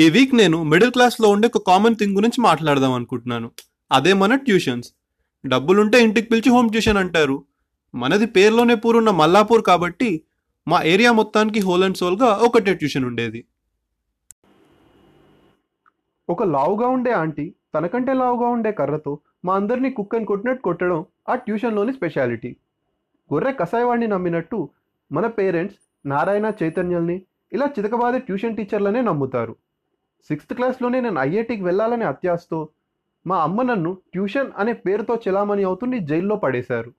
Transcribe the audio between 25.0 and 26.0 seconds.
మన పేరెంట్స్